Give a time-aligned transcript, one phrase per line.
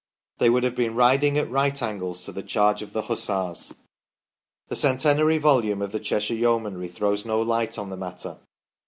[0.39, 3.71] They would have been riding at right angles to the charge of the Hussars.
[4.67, 8.39] The Centenary Volume of the Cheshire Yeomanry throws no light on the matter.